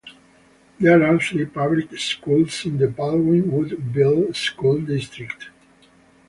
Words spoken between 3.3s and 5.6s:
Woodville School District.